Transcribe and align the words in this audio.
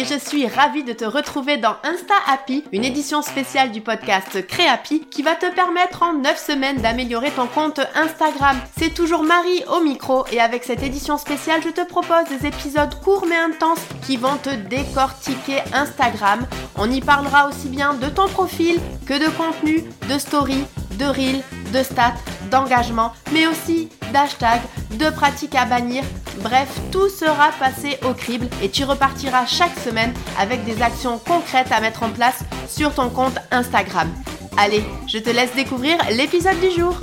et 0.00 0.04
je 0.06 0.18
suis 0.18 0.46
ravie 0.46 0.82
de 0.82 0.94
te 0.94 1.04
retrouver 1.04 1.58
dans 1.58 1.76
Insta 1.84 2.14
Happy, 2.26 2.64
une 2.72 2.84
édition 2.84 3.20
spéciale 3.20 3.70
du 3.70 3.82
podcast 3.82 4.46
Créapi 4.46 5.06
qui 5.10 5.22
va 5.22 5.34
te 5.34 5.52
permettre 5.54 6.02
en 6.02 6.14
9 6.14 6.42
semaines 6.42 6.78
d'améliorer 6.78 7.30
ton 7.30 7.46
compte 7.46 7.80
Instagram. 7.94 8.56
C'est 8.78 8.94
toujours 8.94 9.24
Marie 9.24 9.62
au 9.70 9.84
micro 9.84 10.24
et 10.32 10.40
avec 10.40 10.64
cette 10.64 10.82
édition 10.82 11.18
spéciale, 11.18 11.60
je 11.62 11.68
te 11.68 11.86
propose 11.86 12.24
des 12.30 12.46
épisodes 12.46 12.94
courts 13.02 13.26
mais 13.28 13.36
intenses 13.36 13.84
qui 14.06 14.16
vont 14.16 14.38
te 14.38 14.48
décortiquer 14.48 15.58
Instagram. 15.74 16.46
On 16.78 16.90
y 16.90 17.02
parlera 17.02 17.48
aussi 17.48 17.68
bien 17.68 17.92
de 17.92 18.08
ton 18.08 18.28
profil 18.28 18.80
que 19.06 19.22
de 19.22 19.28
contenu, 19.28 19.84
de 20.08 20.18
story, 20.18 20.64
de 20.98 21.04
reel, 21.04 21.42
de 21.74 21.82
stats, 21.82 22.14
d'engagement, 22.50 23.12
mais 23.32 23.46
aussi 23.46 23.90
d'hashtags, 24.14 24.62
de 24.92 25.10
pratiques 25.10 25.54
à 25.54 25.66
bannir. 25.66 26.04
Bref, 26.38 26.80
tout 26.90 27.08
sera 27.08 27.50
passé 27.58 27.98
au 28.08 28.14
crible 28.14 28.48
et 28.62 28.70
tu 28.70 28.84
repartiras 28.84 29.46
chaque 29.46 29.78
semaine 29.78 30.14
avec 30.38 30.64
des 30.64 30.82
actions 30.82 31.18
concrètes 31.18 31.72
à 31.72 31.80
mettre 31.80 32.02
en 32.02 32.10
place 32.10 32.40
sur 32.68 32.94
ton 32.94 33.10
compte 33.10 33.38
Instagram. 33.50 34.08
Allez, 34.56 34.82
je 35.06 35.18
te 35.18 35.30
laisse 35.30 35.54
découvrir 35.54 35.98
l'épisode 36.10 36.58
du 36.60 36.70
jour. 36.70 36.98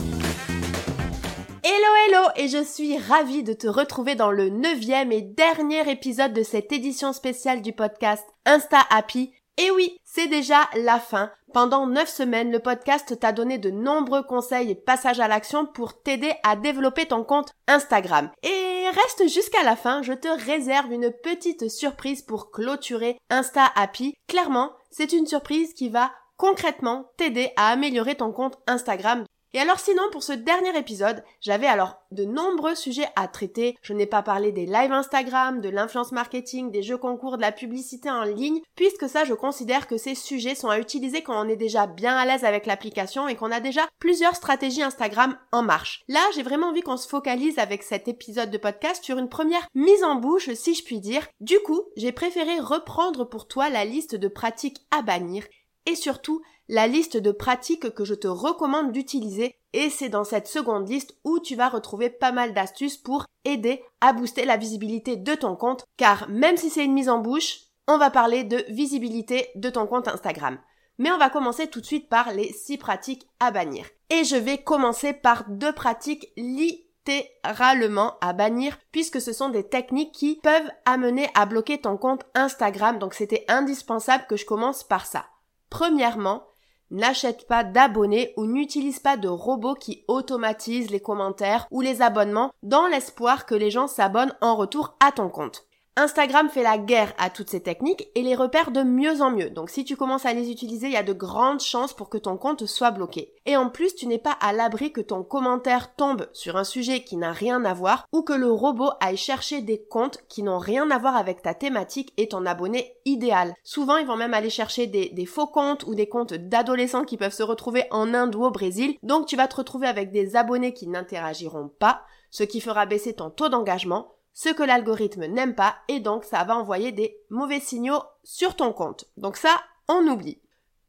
Hello 1.63 1.93
hello 2.07 2.29
et 2.37 2.47
je 2.47 2.63
suis 2.63 2.97
ravie 2.97 3.43
de 3.43 3.53
te 3.53 3.67
retrouver 3.67 4.15
dans 4.15 4.31
le 4.31 4.49
neuvième 4.49 5.11
et 5.11 5.21
dernier 5.21 5.89
épisode 5.91 6.33
de 6.33 6.43
cette 6.43 6.71
édition 6.71 7.13
spéciale 7.13 7.61
du 7.61 7.73
podcast 7.73 8.23
Insta 8.45 8.79
Happy 8.89 9.31
et 9.57 9.71
oui, 9.71 9.99
c'est 10.03 10.27
déjà 10.27 10.69
la 10.75 10.99
fin. 10.99 11.31
Pendant 11.53 11.87
9 11.87 12.09
semaines, 12.09 12.51
le 12.51 12.59
podcast 12.59 13.19
t'a 13.19 13.31
donné 13.31 13.57
de 13.57 13.71
nombreux 13.71 14.21
conseils 14.21 14.69
et 14.69 14.75
passages 14.75 15.21
à 15.21 15.27
l'action 15.27 15.65
pour 15.65 16.01
t'aider 16.01 16.33
à 16.43 16.55
développer 16.55 17.05
ton 17.05 17.23
compte 17.23 17.53
Instagram. 17.67 18.29
Et 18.43 18.85
reste 18.89 19.27
jusqu'à 19.33 19.63
la 19.63 19.75
fin, 19.75 20.01
je 20.01 20.13
te 20.13 20.27
réserve 20.45 20.91
une 20.91 21.11
petite 21.23 21.69
surprise 21.69 22.21
pour 22.21 22.51
clôturer 22.51 23.17
Insta 23.29 23.65
Happy. 23.75 24.13
Clairement, 24.27 24.73
c'est 24.91 25.13
une 25.13 25.25
surprise 25.25 25.73
qui 25.73 25.89
va 25.89 26.11
concrètement 26.35 27.11
t'aider 27.17 27.51
à 27.55 27.69
améliorer 27.69 28.15
ton 28.15 28.31
compte 28.31 28.57
Instagram 28.67 29.25
et 29.53 29.59
alors 29.59 29.79
sinon, 29.79 30.03
pour 30.11 30.23
ce 30.23 30.33
dernier 30.33 30.77
épisode, 30.77 31.23
j'avais 31.41 31.67
alors 31.67 31.97
de 32.11 32.25
nombreux 32.25 32.75
sujets 32.75 33.07
à 33.15 33.27
traiter. 33.27 33.77
Je 33.81 33.93
n'ai 33.93 34.05
pas 34.05 34.21
parlé 34.21 34.51
des 34.51 34.65
lives 34.65 34.91
Instagram, 34.91 35.61
de 35.61 35.69
l'influence 35.69 36.11
marketing, 36.11 36.69
des 36.71 36.83
jeux 36.83 36.97
concours, 36.97 37.37
de 37.37 37.41
la 37.41 37.51
publicité 37.51 38.09
en 38.09 38.23
ligne, 38.23 38.61
puisque 38.75 39.07
ça, 39.07 39.23
je 39.23 39.33
considère 39.33 39.87
que 39.87 39.97
ces 39.97 40.15
sujets 40.15 40.55
sont 40.55 40.69
à 40.69 40.79
utiliser 40.79 41.21
quand 41.23 41.39
on 41.43 41.49
est 41.49 41.55
déjà 41.55 41.87
bien 41.87 42.15
à 42.15 42.25
l'aise 42.25 42.43
avec 42.43 42.65
l'application 42.65 43.27
et 43.27 43.35
qu'on 43.35 43.51
a 43.51 43.59
déjà 43.59 43.87
plusieurs 43.99 44.35
stratégies 44.35 44.83
Instagram 44.83 45.37
en 45.51 45.63
marche. 45.63 46.03
Là, 46.07 46.21
j'ai 46.35 46.43
vraiment 46.43 46.67
envie 46.67 46.81
qu'on 46.81 46.97
se 46.97 47.07
focalise 47.07 47.57
avec 47.57 47.83
cet 47.83 48.07
épisode 48.07 48.51
de 48.51 48.57
podcast 48.57 49.03
sur 49.03 49.17
une 49.17 49.29
première 49.29 49.67
mise 49.73 50.03
en 50.03 50.15
bouche, 50.15 50.51
si 50.53 50.75
je 50.75 50.83
puis 50.83 50.99
dire. 50.99 51.27
Du 51.39 51.59
coup, 51.59 51.83
j'ai 51.95 52.11
préféré 52.11 52.59
reprendre 52.59 53.23
pour 53.23 53.47
toi 53.47 53.69
la 53.69 53.85
liste 53.85 54.15
de 54.15 54.27
pratiques 54.27 54.85
à 54.91 55.01
bannir 55.01 55.43
et 55.85 55.95
surtout 55.95 56.41
la 56.69 56.87
liste 56.87 57.17
de 57.17 57.31
pratiques 57.31 57.93
que 57.93 58.05
je 58.05 58.13
te 58.13 58.27
recommande 58.27 58.91
d'utiliser 58.91 59.55
et 59.73 59.89
c'est 59.89 60.09
dans 60.09 60.23
cette 60.23 60.47
seconde 60.47 60.89
liste 60.89 61.15
où 61.23 61.39
tu 61.39 61.55
vas 61.55 61.69
retrouver 61.69 62.09
pas 62.09 62.31
mal 62.31 62.53
d'astuces 62.53 62.97
pour 62.97 63.25
aider 63.45 63.81
à 64.01 64.13
booster 64.13 64.45
la 64.45 64.57
visibilité 64.57 65.15
de 65.15 65.33
ton 65.33 65.55
compte 65.55 65.85
car 65.95 66.27
même 66.29 66.57
si 66.57 66.69
c'est 66.69 66.85
une 66.85 66.93
mise 66.93 67.09
en 67.09 67.19
bouche, 67.19 67.59
on 67.87 67.97
va 67.97 68.09
parler 68.09 68.43
de 68.43 68.65
visibilité 68.69 69.49
de 69.55 69.69
ton 69.69 69.87
compte 69.87 70.07
Instagram. 70.07 70.57
Mais 70.97 71.11
on 71.11 71.17
va 71.17 71.29
commencer 71.29 71.67
tout 71.67 71.79
de 71.79 71.85
suite 71.85 72.09
par 72.09 72.33
les 72.33 72.51
6 72.51 72.77
pratiques 72.77 73.27
à 73.39 73.51
bannir. 73.51 73.85
Et 74.09 74.23
je 74.23 74.35
vais 74.35 74.57
commencer 74.57 75.13
par 75.13 75.45
deux 75.47 75.71
pratiques 75.71 76.33
littéralement 76.35 78.15
à 78.19 78.33
bannir 78.33 78.77
puisque 78.91 79.21
ce 79.21 79.31
sont 79.31 79.49
des 79.49 79.63
techniques 79.63 80.11
qui 80.11 80.39
peuvent 80.41 80.71
amener 80.85 81.29
à 81.33 81.45
bloquer 81.45 81.79
ton 81.79 81.97
compte 81.97 82.25
Instagram 82.33 82.99
donc 82.99 83.13
c'était 83.13 83.45
indispensable 83.47 84.25
que 84.27 84.35
je 84.35 84.45
commence 84.45 84.83
par 84.83 85.05
ça. 85.05 85.25
Premièrement, 85.69 86.43
N'achète 86.89 87.47
pas 87.47 87.65
d'abonnés 87.65 88.33
ou 88.37 88.45
n'utilise 88.45 88.99
pas 88.99 89.17
de 89.17 89.27
robots 89.27 89.75
qui 89.75 90.05
automatisent 90.07 90.89
les 90.89 91.01
commentaires 91.01 91.67
ou 91.69 91.81
les 91.81 92.01
abonnements 92.01 92.51
dans 92.63 92.87
l'espoir 92.87 93.45
que 93.45 93.55
les 93.55 93.71
gens 93.71 93.87
s'abonnent 93.87 94.35
en 94.39 94.55
retour 94.55 94.95
à 95.05 95.11
ton 95.11 95.29
compte. 95.29 95.66
Instagram 95.99 96.47
fait 96.47 96.61
la 96.61 96.77
guerre 96.77 97.11
à 97.17 97.31
toutes 97.31 97.49
ces 97.49 97.63
techniques 97.63 98.09
et 98.13 98.21
les 98.21 98.35
repère 98.35 98.69
de 98.69 98.83
mieux 98.83 99.23
en 99.23 99.31
mieux. 99.31 99.49
Donc 99.49 99.71
si 99.71 99.83
tu 99.83 99.95
commences 99.95 100.27
à 100.27 100.33
les 100.33 100.51
utiliser, 100.51 100.85
il 100.85 100.93
y 100.93 100.95
a 100.95 101.01
de 101.01 101.11
grandes 101.11 101.59
chances 101.59 101.95
pour 101.95 102.07
que 102.07 102.19
ton 102.19 102.37
compte 102.37 102.67
soit 102.67 102.91
bloqué. 102.91 103.33
Et 103.47 103.57
en 103.57 103.71
plus, 103.71 103.95
tu 103.95 104.05
n'es 104.05 104.19
pas 104.19 104.37
à 104.39 104.53
l'abri 104.53 104.91
que 104.91 105.01
ton 105.01 105.23
commentaire 105.23 105.95
tombe 105.95 106.29
sur 106.33 106.55
un 106.55 106.63
sujet 106.63 107.03
qui 107.03 107.17
n'a 107.17 107.31
rien 107.31 107.65
à 107.65 107.73
voir 107.73 108.05
ou 108.11 108.21
que 108.21 108.33
le 108.33 108.51
robot 108.51 108.91
aille 108.99 109.17
chercher 109.17 109.61
des 109.61 109.81
comptes 109.81 110.19
qui 110.29 110.43
n'ont 110.43 110.59
rien 110.59 110.91
à 110.91 110.99
voir 110.99 111.15
avec 111.15 111.41
ta 111.41 111.55
thématique 111.55 112.13
et 112.17 112.27
ton 112.27 112.45
abonné 112.45 112.93
idéal. 113.05 113.55
Souvent, 113.63 113.97
ils 113.97 114.05
vont 114.05 114.17
même 114.17 114.35
aller 114.35 114.51
chercher 114.51 114.85
des, 114.85 115.09
des 115.09 115.25
faux 115.25 115.47
comptes 115.47 115.83
ou 115.87 115.95
des 115.95 116.07
comptes 116.07 116.35
d'adolescents 116.35 117.05
qui 117.05 117.17
peuvent 117.17 117.33
se 117.33 117.41
retrouver 117.41 117.85
en 117.89 118.13
Inde 118.13 118.35
ou 118.35 118.43
au 118.43 118.51
Brésil. 118.51 118.97
Donc 119.01 119.25
tu 119.25 119.35
vas 119.35 119.47
te 119.47 119.55
retrouver 119.55 119.87
avec 119.87 120.11
des 120.11 120.35
abonnés 120.35 120.73
qui 120.73 120.87
n'interagiront 120.87 121.69
pas, 121.79 122.03
ce 122.29 122.43
qui 122.43 122.61
fera 122.61 122.85
baisser 122.85 123.13
ton 123.13 123.31
taux 123.31 123.49
d'engagement 123.49 124.16
ce 124.37 124.49
que 124.49 124.61
l'algorithme 124.61 125.25
n'aime 125.25 125.55
pas 125.55 125.77
et 125.87 125.99
donc 125.99 126.23
ça 126.23 126.43
va 126.43 126.55
envoyer 126.55 126.91
des 126.91 127.17
mauvais 127.31 127.59
signaux 127.59 128.03
sur 128.23 128.55
ton 128.55 128.71
compte. 128.71 129.05
Donc 129.17 129.35
ça, 129.35 129.57
on 129.87 130.05
oublie. 130.05 130.37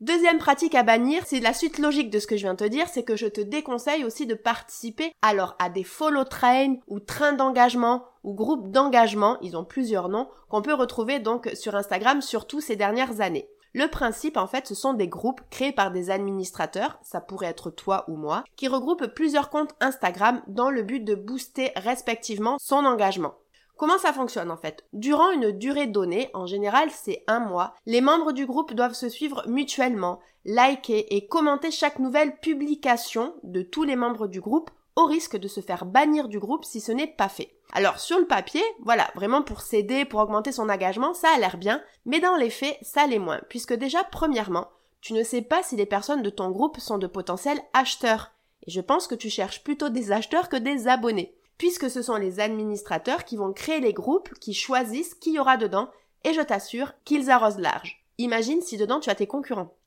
Deuxième 0.03 0.37
pratique 0.37 0.75
à 0.75 0.83
bannir, 0.83 1.23
c'est 1.25 1.41
la 1.41 1.55
suite 1.55 1.79
logique 1.79 2.11
de 2.11 2.19
ce 2.19 2.27
que 2.27 2.37
je 2.37 2.43
viens 2.43 2.53
de 2.53 2.59
te 2.59 2.69
dire, 2.69 2.89
c'est 2.91 3.05
que 3.05 3.17
je 3.17 3.27
te 3.27 3.41
déconseille 3.41 4.05
aussi 4.05 4.27
de 4.27 4.35
participer 4.35 5.13
alors 5.23 5.57
à 5.59 5.71
des 5.71 5.83
follow 5.83 6.25
train 6.25 6.75
ou 6.89 7.01
trains 7.01 7.33
d'engagement 7.33 8.05
ou 8.23 8.35
groupes 8.35 8.71
d'engagement, 8.71 9.39
ils 9.41 9.57
ont 9.57 9.65
plusieurs 9.65 10.11
noms, 10.11 10.29
qu'on 10.51 10.61
peut 10.61 10.75
retrouver 10.75 11.19
donc 11.19 11.51
sur 11.55 11.75
Instagram 11.75 12.21
surtout 12.21 12.61
ces 12.61 12.77
dernières 12.77 13.23
années. 13.23 13.49
Le 13.75 13.87
principe, 13.87 14.37
en 14.37 14.47
fait, 14.47 14.67
ce 14.67 14.75
sont 14.75 14.95
des 14.95 15.09
groupes 15.09 15.43
créés 15.51 15.73
par 15.73 15.91
des 15.91 16.11
administrateurs, 16.11 16.99
ça 17.03 17.21
pourrait 17.21 17.49
être 17.49 17.71
toi 17.71 18.05
ou 18.09 18.17
moi, 18.17 18.45
qui 18.57 18.69
regroupent 18.69 19.07
plusieurs 19.07 19.51
comptes 19.51 19.75
Instagram 19.81 20.43
dans 20.47 20.71
le 20.71 20.83
but 20.83 21.01
de 21.01 21.15
booster 21.15 21.73
respectivement 21.77 22.57
son 22.59 22.85
engagement. 22.85 23.35
Comment 23.77 23.99
ça 23.99 24.13
fonctionne 24.13 24.51
en 24.51 24.57
fait? 24.57 24.85
Durant 24.93 25.31
une 25.31 25.53
durée 25.53 25.87
donnée, 25.87 26.31
en 26.35 26.47
général 26.47 26.91
c'est 26.91 27.23
un 27.29 27.39
mois, 27.39 27.75
les 27.87 28.01
membres 28.01 28.33
du 28.33 28.45
groupe 28.45 28.75
doivent 28.75 28.95
se 28.95 29.09
suivre 29.09 29.45
mutuellement, 29.47 30.19
liker 30.45 31.15
et 31.15 31.29
commenter 31.29 31.71
chaque 31.71 32.01
nouvelle 32.01 32.41
publication 32.41 33.35
de 33.45 33.63
tous 33.63 33.85
les 33.85 33.95
membres 33.95 34.27
du 34.27 34.41
groupe 34.41 34.71
au 34.97 35.05
risque 35.05 35.37
de 35.37 35.47
se 35.47 35.61
faire 35.61 35.85
bannir 35.85 36.27
du 36.27 36.41
groupe 36.41 36.65
si 36.65 36.81
ce 36.81 36.91
n'est 36.91 37.07
pas 37.07 37.29
fait. 37.29 37.58
Alors 37.73 37.99
sur 37.99 38.19
le 38.19 38.27
papier, 38.27 38.63
voilà, 38.81 39.11
vraiment 39.15 39.43
pour 39.43 39.61
s'aider, 39.61 40.05
pour 40.05 40.21
augmenter 40.21 40.53
son 40.53 40.69
engagement, 40.69 41.15
ça 41.15 41.29
a 41.35 41.39
l'air 41.39 41.59
bien, 41.59 41.83
mais 42.07 42.21
dans 42.21 42.37
les 42.37 42.51
faits, 42.51 42.79
ça 42.83 43.07
l'est 43.07 43.19
moins, 43.19 43.41
puisque 43.49 43.75
déjà, 43.75 44.05
premièrement, 44.05 44.69
tu 45.01 45.13
ne 45.13 45.23
sais 45.23 45.43
pas 45.43 45.63
si 45.63 45.77
les 45.77 45.87
personnes 45.87 46.23
de 46.23 46.31
ton 46.31 46.51
groupe 46.51 46.81
sont 46.81 46.99
de 46.99 47.07
potentiels 47.07 47.61
acheteurs. 47.73 48.33
Et 48.67 48.71
je 48.71 48.81
pense 48.81 49.07
que 49.07 49.15
tu 49.15 49.31
cherches 49.31 49.63
plutôt 49.63 49.91
des 49.91 50.13
acheteurs 50.13 50.49
que 50.49 50.57
des 50.57 50.89
abonnés, 50.89 51.35
puisque 51.57 51.91
ce 51.91 52.03
sont 52.03 52.17
les 52.17 52.41
administrateurs 52.41 53.25
qui 53.25 53.37
vont 53.37 53.53
créer 53.53 53.81
les 53.81 53.93
groupes, 53.93 54.33
qui 54.41 54.55
choisissent 54.55 55.15
qui 55.15 55.33
y 55.33 55.39
aura 55.39 55.57
dedans, 55.57 55.91
et 56.25 56.33
je 56.33 56.41
t'assure 56.41 56.93
qu'ils 57.05 57.31
arrosent 57.31 57.61
large. 57.61 58.05
Imagine 58.19 58.63
si 58.63 58.77
dedans 58.77 58.99
tu 58.99 59.11
as 59.11 59.15
tes 59.15 59.27
concurrents. 59.27 59.78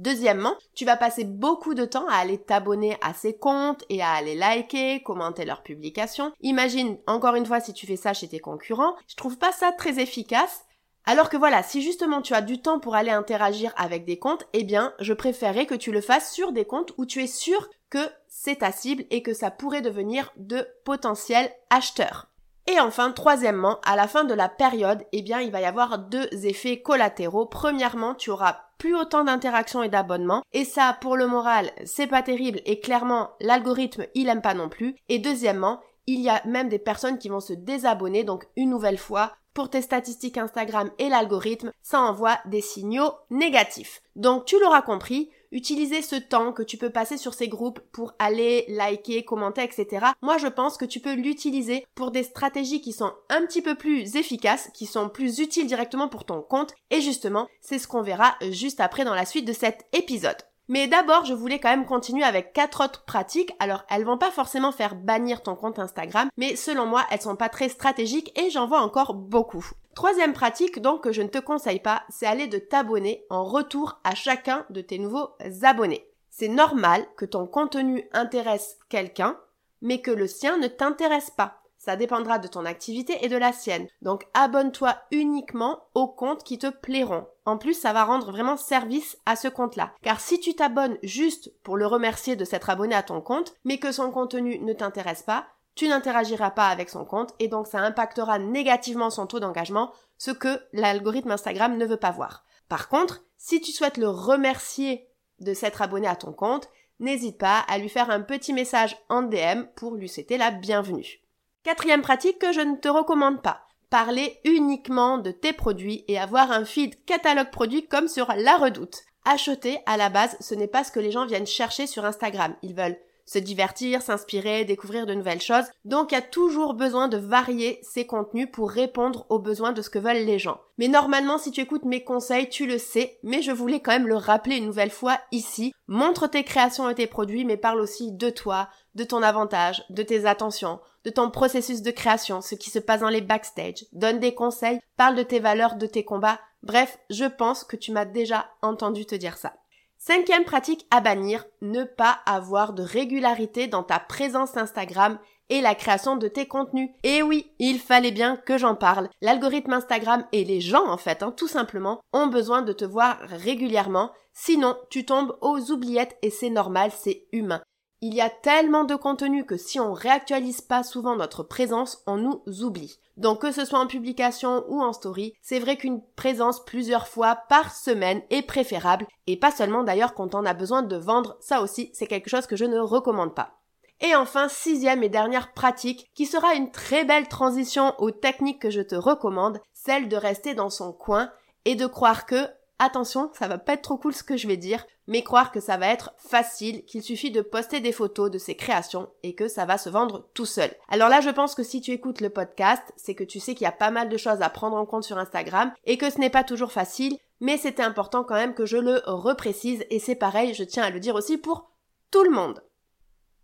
Deuxièmement, 0.00 0.56
tu 0.74 0.86
vas 0.86 0.96
passer 0.96 1.24
beaucoup 1.24 1.74
de 1.74 1.84
temps 1.84 2.08
à 2.08 2.14
aller 2.14 2.38
t'abonner 2.38 2.96
à 3.02 3.12
ces 3.12 3.36
comptes 3.36 3.84
et 3.90 4.00
à 4.00 4.12
aller 4.12 4.34
liker, 4.34 5.02
commenter 5.02 5.44
leurs 5.44 5.62
publications. 5.62 6.32
Imagine, 6.40 6.96
encore 7.06 7.34
une 7.34 7.44
fois, 7.44 7.60
si 7.60 7.74
tu 7.74 7.86
fais 7.86 7.96
ça 7.96 8.14
chez 8.14 8.26
tes 8.26 8.38
concurrents, 8.38 8.94
je 9.06 9.16
trouve 9.16 9.36
pas 9.36 9.52
ça 9.52 9.72
très 9.72 10.00
efficace. 10.00 10.64
Alors 11.04 11.28
que 11.28 11.36
voilà, 11.36 11.62
si 11.62 11.82
justement 11.82 12.22
tu 12.22 12.32
as 12.32 12.40
du 12.40 12.62
temps 12.62 12.80
pour 12.80 12.94
aller 12.94 13.10
interagir 13.10 13.74
avec 13.76 14.06
des 14.06 14.18
comptes, 14.18 14.46
eh 14.54 14.64
bien, 14.64 14.94
je 15.00 15.12
préférerais 15.12 15.66
que 15.66 15.74
tu 15.74 15.92
le 15.92 16.00
fasses 16.00 16.32
sur 16.32 16.52
des 16.52 16.64
comptes 16.64 16.94
où 16.96 17.04
tu 17.04 17.22
es 17.22 17.26
sûr 17.26 17.68
que 17.90 18.08
c'est 18.26 18.60
ta 18.60 18.72
cible 18.72 19.04
et 19.10 19.22
que 19.22 19.34
ça 19.34 19.50
pourrait 19.50 19.82
devenir 19.82 20.32
de 20.36 20.66
potentiels 20.86 21.52
acheteurs. 21.68 22.29
Et 22.70 22.78
enfin, 22.78 23.10
troisièmement, 23.10 23.80
à 23.84 23.96
la 23.96 24.06
fin 24.06 24.22
de 24.22 24.32
la 24.32 24.48
période, 24.48 25.04
eh 25.10 25.22
bien, 25.22 25.40
il 25.40 25.50
va 25.50 25.60
y 25.60 25.64
avoir 25.64 25.98
deux 25.98 26.28
effets 26.46 26.80
collatéraux. 26.80 27.46
Premièrement, 27.46 28.14
tu 28.14 28.30
auras 28.30 28.58
plus 28.78 28.94
autant 28.94 29.24
d'interactions 29.24 29.82
et 29.82 29.88
d'abonnements. 29.88 30.44
Et 30.52 30.64
ça, 30.64 30.96
pour 31.00 31.16
le 31.16 31.26
moral, 31.26 31.72
c'est 31.84 32.06
pas 32.06 32.22
terrible. 32.22 32.60
Et 32.66 32.78
clairement, 32.78 33.30
l'algorithme, 33.40 34.06
il 34.14 34.28
aime 34.28 34.40
pas 34.40 34.54
non 34.54 34.68
plus. 34.68 34.94
Et 35.08 35.18
deuxièmement, 35.18 35.80
il 36.06 36.20
y 36.20 36.28
a 36.28 36.42
même 36.46 36.68
des 36.68 36.78
personnes 36.78 37.18
qui 37.18 37.28
vont 37.28 37.40
se 37.40 37.54
désabonner. 37.54 38.22
Donc, 38.22 38.46
une 38.56 38.70
nouvelle 38.70 38.98
fois, 38.98 39.32
pour 39.52 39.68
tes 39.68 39.82
statistiques 39.82 40.38
Instagram 40.38 40.90
et 40.98 41.08
l'algorithme, 41.08 41.72
ça 41.82 42.00
envoie 42.00 42.38
des 42.46 42.60
signaux 42.60 43.14
négatifs. 43.30 44.00
Donc, 44.14 44.44
tu 44.44 44.60
l'auras 44.60 44.82
compris, 44.82 45.28
utiliser 45.52 46.02
ce 46.02 46.16
temps 46.16 46.52
que 46.52 46.62
tu 46.62 46.76
peux 46.76 46.90
passer 46.90 47.16
sur 47.16 47.34
ces 47.34 47.48
groupes 47.48 47.80
pour 47.92 48.12
aller 48.18 48.64
liker, 48.68 49.24
commenter, 49.24 49.62
etc. 49.62 50.06
Moi, 50.22 50.38
je 50.38 50.46
pense 50.46 50.76
que 50.76 50.84
tu 50.84 51.00
peux 51.00 51.14
l'utiliser 51.14 51.86
pour 51.94 52.10
des 52.10 52.22
stratégies 52.22 52.80
qui 52.80 52.92
sont 52.92 53.12
un 53.28 53.42
petit 53.46 53.62
peu 53.62 53.74
plus 53.74 54.16
efficaces, 54.16 54.70
qui 54.74 54.86
sont 54.86 55.08
plus 55.08 55.38
utiles 55.38 55.66
directement 55.66 56.08
pour 56.08 56.24
ton 56.24 56.42
compte. 56.42 56.74
Et 56.90 57.00
justement, 57.00 57.48
c'est 57.60 57.78
ce 57.78 57.88
qu'on 57.88 58.02
verra 58.02 58.36
juste 58.50 58.80
après 58.80 59.04
dans 59.04 59.14
la 59.14 59.26
suite 59.26 59.46
de 59.46 59.52
cet 59.52 59.86
épisode. 59.92 60.36
Mais 60.70 60.86
d'abord, 60.86 61.24
je 61.24 61.34
voulais 61.34 61.58
quand 61.58 61.70
même 61.70 61.84
continuer 61.84 62.22
avec 62.22 62.52
quatre 62.52 62.84
autres 62.84 63.04
pratiques. 63.04 63.52
Alors, 63.58 63.82
elles 63.90 64.04
vont 64.04 64.18
pas 64.18 64.30
forcément 64.30 64.70
faire 64.70 64.94
bannir 64.94 65.42
ton 65.42 65.56
compte 65.56 65.80
Instagram, 65.80 66.28
mais 66.36 66.54
selon 66.54 66.86
moi, 66.86 67.04
elles 67.10 67.20
sont 67.20 67.34
pas 67.34 67.48
très 67.48 67.68
stratégiques 67.68 68.32
et 68.38 68.50
j'en 68.50 68.68
vois 68.68 68.82
encore 68.82 69.14
beaucoup. 69.14 69.66
Troisième 69.94 70.32
pratique 70.32 70.80
donc 70.80 71.02
que 71.02 71.12
je 71.12 71.22
ne 71.22 71.28
te 71.28 71.38
conseille 71.38 71.80
pas, 71.80 72.02
c'est 72.08 72.26
aller 72.26 72.46
de 72.46 72.58
t'abonner 72.58 73.24
en 73.28 73.44
retour 73.44 74.00
à 74.04 74.14
chacun 74.14 74.64
de 74.70 74.80
tes 74.80 74.98
nouveaux 74.98 75.30
abonnés. 75.62 76.06
C'est 76.30 76.48
normal 76.48 77.06
que 77.16 77.24
ton 77.24 77.46
contenu 77.46 78.08
intéresse 78.12 78.78
quelqu'un, 78.88 79.38
mais 79.82 80.00
que 80.00 80.10
le 80.10 80.26
sien 80.26 80.58
ne 80.58 80.68
t'intéresse 80.68 81.30
pas. 81.30 81.60
Ça 81.76 81.96
dépendra 81.96 82.38
de 82.38 82.46
ton 82.46 82.66
activité 82.66 83.16
et 83.22 83.28
de 83.28 83.38
la 83.38 83.52
sienne. 83.52 83.88
Donc 84.02 84.26
abonne-toi 84.34 84.96
uniquement 85.12 85.80
aux 85.94 86.08
comptes 86.08 86.44
qui 86.44 86.58
te 86.58 86.68
plairont. 86.68 87.26
En 87.46 87.56
plus, 87.56 87.72
ça 87.72 87.94
va 87.94 88.04
rendre 88.04 88.30
vraiment 88.30 88.58
service 88.58 89.16
à 89.24 89.34
ce 89.34 89.48
compte-là. 89.48 89.92
Car 90.02 90.20
si 90.20 90.38
tu 90.40 90.54
t'abonnes 90.54 90.98
juste 91.02 91.50
pour 91.62 91.78
le 91.78 91.86
remercier 91.86 92.36
de 92.36 92.44
s'être 92.44 92.68
abonné 92.68 92.94
à 92.94 93.02
ton 93.02 93.22
compte, 93.22 93.54
mais 93.64 93.78
que 93.78 93.92
son 93.92 94.10
contenu 94.10 94.58
ne 94.58 94.74
t'intéresse 94.74 95.22
pas, 95.22 95.46
tu 95.74 95.88
n'interagiras 95.88 96.50
pas 96.50 96.68
avec 96.68 96.90
son 96.90 97.04
compte 97.04 97.34
et 97.38 97.48
donc 97.48 97.66
ça 97.66 97.78
impactera 97.80 98.38
négativement 98.38 99.10
son 99.10 99.26
taux 99.26 99.40
d'engagement, 99.40 99.92
ce 100.18 100.30
que 100.30 100.60
l'algorithme 100.72 101.30
Instagram 101.30 101.76
ne 101.76 101.86
veut 101.86 101.96
pas 101.96 102.10
voir. 102.10 102.44
Par 102.68 102.88
contre, 102.88 103.22
si 103.36 103.60
tu 103.60 103.72
souhaites 103.72 103.96
le 103.96 104.08
remercier 104.08 105.08
de 105.40 105.54
s'être 105.54 105.82
abonné 105.82 106.06
à 106.06 106.16
ton 106.16 106.32
compte, 106.32 106.68
n'hésite 106.98 107.38
pas 107.38 107.60
à 107.60 107.78
lui 107.78 107.88
faire 107.88 108.10
un 108.10 108.20
petit 108.20 108.52
message 108.52 108.96
en 109.08 109.22
DM 109.22 109.64
pour 109.74 109.94
lui 109.94 110.08
souhaiter 110.08 110.38
la 110.38 110.50
bienvenue. 110.50 111.20
Quatrième 111.62 112.02
pratique 112.02 112.38
que 112.38 112.52
je 112.52 112.60
ne 112.60 112.76
te 112.76 112.88
recommande 112.88 113.42
pas. 113.42 113.62
Parler 113.90 114.38
uniquement 114.44 115.18
de 115.18 115.30
tes 115.30 115.52
produits 115.52 116.04
et 116.06 116.18
avoir 116.18 116.52
un 116.52 116.64
feed 116.64 117.04
catalogue 117.04 117.50
produit 117.50 117.86
comme 117.86 118.08
sur 118.08 118.32
La 118.36 118.56
Redoute. 118.56 119.00
Acheter, 119.24 119.80
à 119.86 119.96
la 119.96 120.08
base, 120.08 120.36
ce 120.40 120.54
n'est 120.54 120.68
pas 120.68 120.84
ce 120.84 120.92
que 120.92 121.00
les 121.00 121.10
gens 121.10 121.26
viennent 121.26 121.46
chercher 121.46 121.86
sur 121.86 122.04
Instagram. 122.04 122.54
Ils 122.62 122.74
veulent 122.74 122.98
se 123.30 123.38
divertir, 123.38 124.02
s'inspirer, 124.02 124.64
découvrir 124.64 125.06
de 125.06 125.14
nouvelles 125.14 125.40
choses. 125.40 125.66
Donc 125.84 126.10
il 126.10 126.16
y 126.16 126.18
a 126.18 126.22
toujours 126.22 126.74
besoin 126.74 127.06
de 127.06 127.16
varier 127.16 127.78
ses 127.82 128.04
contenus 128.04 128.48
pour 128.52 128.68
répondre 128.68 129.24
aux 129.28 129.38
besoins 129.38 129.70
de 129.70 129.82
ce 129.82 129.90
que 129.90 130.00
veulent 130.00 130.26
les 130.26 130.40
gens. 130.40 130.60
Mais 130.78 130.88
normalement, 130.88 131.38
si 131.38 131.52
tu 131.52 131.60
écoutes 131.60 131.84
mes 131.84 132.02
conseils, 132.02 132.48
tu 132.48 132.66
le 132.66 132.76
sais, 132.76 133.20
mais 133.22 133.40
je 133.40 133.52
voulais 133.52 133.78
quand 133.78 133.92
même 133.92 134.08
le 134.08 134.16
rappeler 134.16 134.56
une 134.56 134.66
nouvelle 134.66 134.90
fois 134.90 135.20
ici. 135.30 135.72
Montre 135.86 136.26
tes 136.26 136.42
créations 136.42 136.88
et 136.90 136.94
tes 136.96 137.06
produits, 137.06 137.44
mais 137.44 137.56
parle 137.56 137.80
aussi 137.80 138.10
de 138.10 138.30
toi, 138.30 138.68
de 138.96 139.04
ton 139.04 139.22
avantage, 139.22 139.84
de 139.90 140.02
tes 140.02 140.26
attentions, 140.26 140.80
de 141.04 141.10
ton 141.10 141.30
processus 141.30 141.82
de 141.82 141.90
création, 141.92 142.40
ce 142.40 142.56
qui 142.56 142.70
se 142.70 142.80
passe 142.80 143.00
dans 143.00 143.08
les 143.08 143.20
backstage. 143.20 143.86
Donne 143.92 144.18
des 144.18 144.34
conseils, 144.34 144.80
parle 144.96 145.14
de 145.14 145.22
tes 145.22 145.38
valeurs, 145.38 145.76
de 145.76 145.86
tes 145.86 146.04
combats. 146.04 146.40
Bref, 146.64 146.98
je 147.10 147.26
pense 147.26 147.62
que 147.62 147.76
tu 147.76 147.92
m'as 147.92 148.06
déjà 148.06 148.50
entendu 148.60 149.06
te 149.06 149.14
dire 149.14 149.36
ça. 149.36 149.54
Cinquième 150.02 150.44
pratique 150.44 150.86
à 150.90 151.02
bannir, 151.02 151.44
ne 151.60 151.84
pas 151.84 152.20
avoir 152.24 152.72
de 152.72 152.82
régularité 152.82 153.66
dans 153.66 153.82
ta 153.82 153.98
présence 153.98 154.56
Instagram 154.56 155.18
et 155.50 155.60
la 155.60 155.74
création 155.74 156.16
de 156.16 156.26
tes 156.26 156.48
contenus. 156.48 156.88
Et 157.02 157.20
oui, 157.22 157.52
il 157.58 157.78
fallait 157.78 158.10
bien 158.10 158.38
que 158.38 158.56
j'en 158.56 158.74
parle. 158.74 159.10
L'algorithme 159.20 159.74
Instagram 159.74 160.24
et 160.32 160.44
les 160.44 160.62
gens 160.62 160.88
en 160.88 160.96
fait, 160.96 161.22
hein, 161.22 161.34
tout 161.36 161.48
simplement, 161.48 162.00
ont 162.14 162.28
besoin 162.28 162.62
de 162.62 162.72
te 162.72 162.86
voir 162.86 163.18
régulièrement. 163.28 164.10
Sinon, 164.32 164.74
tu 164.88 165.04
tombes 165.04 165.36
aux 165.42 165.70
oubliettes 165.70 166.16
et 166.22 166.30
c'est 166.30 166.48
normal, 166.48 166.92
c'est 166.96 167.26
humain. 167.32 167.60
Il 168.02 168.14
y 168.14 168.22
a 168.22 168.30
tellement 168.30 168.84
de 168.84 168.94
contenu 168.94 169.44
que 169.44 169.58
si 169.58 169.78
on 169.78 169.92
réactualise 169.92 170.62
pas 170.62 170.82
souvent 170.82 171.16
notre 171.16 171.42
présence, 171.42 172.02
on 172.06 172.16
nous 172.16 172.42
oublie. 172.62 172.98
Donc 173.18 173.42
que 173.42 173.52
ce 173.52 173.66
soit 173.66 173.78
en 173.78 173.86
publication 173.86 174.64
ou 174.68 174.80
en 174.80 174.94
story, 174.94 175.34
c'est 175.42 175.58
vrai 175.58 175.76
qu'une 175.76 176.00
présence 176.16 176.64
plusieurs 176.64 177.08
fois 177.08 177.36
par 177.50 177.74
semaine 177.74 178.22
est 178.30 178.40
préférable, 178.40 179.06
et 179.26 179.36
pas 179.36 179.50
seulement 179.50 179.82
d'ailleurs 179.82 180.14
quand 180.14 180.34
on 180.34 180.46
a 180.46 180.54
besoin 180.54 180.82
de 180.82 180.96
vendre, 180.96 181.36
ça 181.40 181.60
aussi 181.60 181.90
c'est 181.92 182.06
quelque 182.06 182.30
chose 182.30 182.46
que 182.46 182.56
je 182.56 182.64
ne 182.64 182.78
recommande 182.78 183.34
pas. 183.34 183.60
Et 184.00 184.14
enfin, 184.16 184.48
sixième 184.48 185.02
et 185.02 185.10
dernière 185.10 185.52
pratique, 185.52 186.10
qui 186.14 186.24
sera 186.24 186.54
une 186.54 186.70
très 186.70 187.04
belle 187.04 187.28
transition 187.28 187.92
aux 187.98 188.12
techniques 188.12 188.62
que 188.62 188.70
je 188.70 188.80
te 188.80 188.94
recommande, 188.94 189.60
celle 189.74 190.08
de 190.08 190.16
rester 190.16 190.54
dans 190.54 190.70
son 190.70 190.94
coin 190.94 191.30
et 191.66 191.74
de 191.74 191.84
croire 191.84 192.24
que 192.24 192.46
attention, 192.78 193.30
ça 193.38 193.46
va 193.46 193.58
pas 193.58 193.74
être 193.74 193.82
trop 193.82 193.98
cool 193.98 194.14
ce 194.14 194.22
que 194.22 194.38
je 194.38 194.48
vais 194.48 194.56
dire, 194.56 194.86
mais 195.10 195.24
croire 195.24 195.50
que 195.50 195.58
ça 195.58 195.76
va 195.76 195.88
être 195.88 196.12
facile, 196.18 196.84
qu'il 196.84 197.02
suffit 197.02 197.32
de 197.32 197.40
poster 197.40 197.80
des 197.80 197.90
photos 197.90 198.30
de 198.30 198.38
ses 198.38 198.54
créations 198.54 199.10
et 199.24 199.34
que 199.34 199.48
ça 199.48 199.64
va 199.64 199.76
se 199.76 199.90
vendre 199.90 200.28
tout 200.34 200.46
seul. 200.46 200.70
Alors 200.88 201.08
là, 201.08 201.20
je 201.20 201.30
pense 201.30 201.56
que 201.56 201.64
si 201.64 201.80
tu 201.80 201.90
écoutes 201.90 202.20
le 202.20 202.30
podcast, 202.30 202.92
c'est 202.96 203.16
que 203.16 203.24
tu 203.24 203.40
sais 203.40 203.54
qu'il 203.54 203.64
y 203.64 203.68
a 203.68 203.72
pas 203.72 203.90
mal 203.90 204.08
de 204.08 204.16
choses 204.16 204.40
à 204.40 204.48
prendre 204.48 204.76
en 204.76 204.86
compte 204.86 205.02
sur 205.02 205.18
Instagram 205.18 205.72
et 205.84 205.98
que 205.98 206.10
ce 206.10 206.20
n'est 206.20 206.30
pas 206.30 206.44
toujours 206.44 206.70
facile, 206.70 207.18
mais 207.40 207.56
c'était 207.56 207.82
important 207.82 208.22
quand 208.22 208.36
même 208.36 208.54
que 208.54 208.66
je 208.66 208.76
le 208.76 209.02
reprécise 209.04 209.84
et 209.90 209.98
c'est 209.98 210.14
pareil, 210.14 210.54
je 210.54 210.62
tiens 210.62 210.84
à 210.84 210.90
le 210.90 211.00
dire 211.00 211.16
aussi 211.16 211.38
pour 211.38 211.72
tout 212.12 212.22
le 212.22 212.30
monde. 212.30 212.62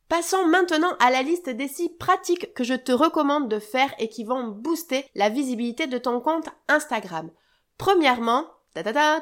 Passons 0.09 0.47
maintenant 0.47 0.93
à 1.01 1.11
la 1.11 1.23
liste 1.23 1.51
des 1.51 1.67
six 1.67 1.89
pratiques 1.89 2.55
que 2.55 2.62
je 2.62 2.75
te 2.75 2.93
recommande 2.93 3.49
de 3.49 3.59
faire 3.59 3.93
et 3.99 4.09
qui 4.09 4.23
vont 4.23 4.47
booster 4.47 5.05
la 5.17 5.31
visibilité 5.31 5.89
de 5.89 5.99
ton 5.99 6.21
compte 6.21 6.49
Instagram. 6.69 7.29
Premièrement, 7.77 8.47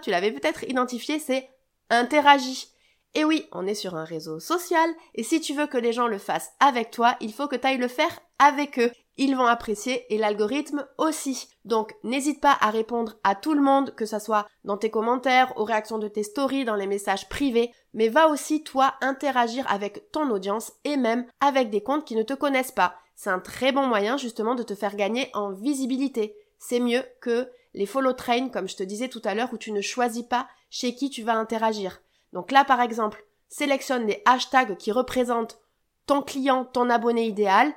tu 0.02 0.11
l'avais 0.11 0.32
peut-être 0.32 0.64
identifié, 0.64 1.19
c'est 1.19 1.49
interagis. 1.90 2.69
Et 3.14 3.25
oui, 3.25 3.46
on 3.52 3.66
est 3.66 3.75
sur 3.75 3.94
un 3.94 4.04
réseau 4.04 4.40
social, 4.40 4.90
et 5.14 5.22
si 5.22 5.40
tu 5.40 5.54
veux 5.54 5.69
que 5.69 5.78
les 5.78 5.92
gens 5.92 6.08
le 6.08 6.19
fassent 6.19 6.52
avec 6.58 6.90
toi, 6.90 7.16
il 7.20 7.32
faut 7.32 7.46
que 7.46 7.54
tu 7.54 7.78
le 7.78 7.88
faire 7.88 8.19
avec 8.40 8.78
eux. 8.81 8.90
Ils 9.16 9.36
vont 9.36 9.46
apprécier 9.46 10.12
et 10.12 10.19
l'algorithme 10.19 10.88
aussi. 10.98 11.46
Donc 11.64 11.94
n'hésite 12.02 12.40
pas 12.40 12.56
à 12.60 12.70
répondre 12.70 13.16
à 13.22 13.36
tout 13.36 13.54
le 13.54 13.62
monde, 13.62 13.94
que 13.94 14.06
ce 14.06 14.19
soit 14.19 14.48
dans 14.64 14.76
tes 14.76 14.90
commentaires, 14.90 15.52
aux 15.56 15.64
réactions 15.64 15.98
de 15.98 16.08
tes 16.08 16.25
stories, 16.25 16.64
dans 16.64 16.75
les 16.75 16.88
messages 16.88 17.28
privés, 17.28 17.70
mais 17.92 18.08
va 18.08 18.28
aussi 18.28 18.64
toi 18.64 18.94
interagir 19.00 19.64
avec 19.70 20.10
ton 20.10 20.30
audience 20.30 20.72
et 20.82 20.96
même 20.96 21.26
avec 21.40 21.70
des 21.70 21.82
comptes 21.82 22.04
qui 22.04 22.16
ne 22.16 22.25
te 22.25 22.34
connaissent 22.34 22.72
pas. 22.72 22.96
C'est 23.14 23.30
un 23.30 23.38
très 23.38 23.70
bon 23.70 23.87
moyen 23.87 24.16
justement 24.16 24.56
de 24.56 24.64
te 24.64 24.75
faire 24.75 24.96
gagner 24.96 25.30
en 25.34 25.52
visibilité. 25.52 26.34
C'est 26.58 26.80
mieux 26.80 27.04
que 27.20 27.48
les 27.75 27.87
follow 27.87 28.12
train, 28.12 28.48
comme 28.48 28.69
je 28.69 28.76
te 28.76 28.82
disais 28.82 29.08
tout 29.08 29.22
à 29.25 29.34
l'heure, 29.34 29.52
où 29.52 29.58
tu 29.58 29.70
ne 29.70 29.80
choisis 29.80 30.25
pas 30.25 30.48
chez 30.75 30.97
qui 30.97 31.09
tu 31.09 31.23
vas 31.23 31.37
interagir. 31.37 32.03
Donc 32.32 32.50
là, 32.50 32.65
par 32.65 32.81
exemple, 32.81 33.25
sélectionne 33.49 34.09
les 34.09 34.21
hashtags 34.25 34.76
qui 34.76 34.91
représentent 34.91 35.61
ton 36.05 36.21
client, 36.21 36.65
ton 36.65 36.91
abonné 36.91 37.29
idéal, 37.29 37.73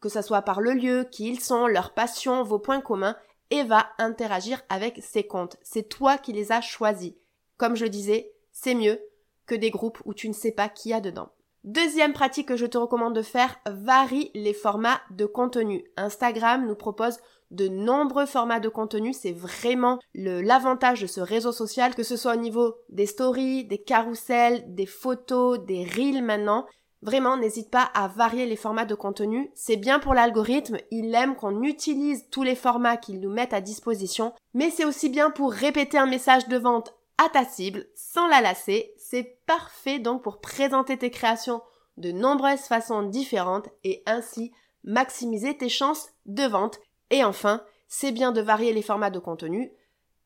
que 0.00 0.08
ce 0.08 0.22
soit 0.22 0.40
par 0.40 0.62
le 0.62 0.72
lieu, 0.72 1.06
qui 1.12 1.28
ils 1.28 1.40
sont, 1.40 1.66
leur 1.66 1.92
passion, 1.92 2.42
vos 2.44 2.58
points 2.58 2.80
communs, 2.80 3.18
et 3.50 3.64
va 3.64 3.90
interagir 3.98 4.62
avec 4.70 4.98
ces 5.02 5.26
comptes. 5.26 5.58
C'est 5.60 5.90
toi 5.90 6.16
qui 6.16 6.32
les 6.32 6.50
as 6.50 6.62
choisis. 6.62 7.12
Comme 7.58 7.76
je 7.76 7.84
disais, 7.84 8.32
c'est 8.50 8.74
mieux 8.74 8.98
que 9.44 9.54
des 9.54 9.70
groupes 9.70 10.00
où 10.06 10.14
tu 10.14 10.26
ne 10.26 10.34
sais 10.34 10.52
pas 10.52 10.70
qui 10.70 10.94
a 10.94 11.02
dedans. 11.02 11.28
Deuxième 11.64 12.12
pratique 12.12 12.48
que 12.48 12.56
je 12.56 12.66
te 12.66 12.78
recommande 12.78 13.14
de 13.14 13.22
faire, 13.22 13.58
varie 13.66 14.30
les 14.34 14.54
formats 14.54 15.00
de 15.10 15.26
contenu. 15.26 15.84
Instagram 15.96 16.66
nous 16.66 16.76
propose 16.76 17.18
de 17.50 17.66
nombreux 17.68 18.26
formats 18.26 18.60
de 18.60 18.68
contenu. 18.68 19.12
C'est 19.12 19.32
vraiment 19.32 19.98
l'avantage 20.14 21.00
de 21.02 21.06
ce 21.06 21.20
réseau 21.20 21.52
social, 21.52 21.94
que 21.94 22.02
ce 22.02 22.16
soit 22.16 22.34
au 22.34 22.40
niveau 22.40 22.76
des 22.90 23.06
stories, 23.06 23.64
des 23.64 23.78
carousels, 23.78 24.64
des 24.74 24.86
photos, 24.86 25.58
des 25.64 25.84
reels 25.84 26.22
maintenant. 26.22 26.66
Vraiment, 27.02 27.36
n'hésite 27.36 27.70
pas 27.70 27.88
à 27.94 28.08
varier 28.08 28.46
les 28.46 28.56
formats 28.56 28.84
de 28.84 28.94
contenu. 28.94 29.50
C'est 29.54 29.76
bien 29.76 30.00
pour 30.00 30.14
l'algorithme, 30.14 30.78
il 30.90 31.14
aime 31.14 31.36
qu'on 31.36 31.62
utilise 31.62 32.28
tous 32.30 32.42
les 32.42 32.56
formats 32.56 32.96
qu'il 32.96 33.20
nous 33.20 33.30
met 33.30 33.54
à 33.54 33.60
disposition, 33.60 34.32
mais 34.52 34.70
c'est 34.70 34.84
aussi 34.84 35.08
bien 35.08 35.30
pour 35.30 35.52
répéter 35.52 35.96
un 35.96 36.06
message 36.06 36.48
de 36.48 36.56
vente 36.56 36.97
à 37.18 37.28
ta 37.28 37.44
cible 37.44 37.86
sans 37.94 38.28
la 38.28 38.40
lasser. 38.40 38.94
C'est 38.96 39.38
parfait 39.46 39.98
donc 39.98 40.22
pour 40.22 40.40
présenter 40.40 40.96
tes 40.96 41.10
créations 41.10 41.62
de 41.96 42.12
nombreuses 42.12 42.60
façons 42.60 43.02
différentes 43.02 43.68
et 43.84 44.02
ainsi 44.06 44.52
maximiser 44.84 45.56
tes 45.56 45.68
chances 45.68 46.08
de 46.26 46.44
vente 46.44 46.80
et 47.10 47.24
enfin, 47.24 47.62
c'est 47.88 48.12
bien 48.12 48.32
de 48.32 48.40
varier 48.40 48.72
les 48.72 48.82
formats 48.82 49.10
de 49.10 49.18
contenu 49.18 49.72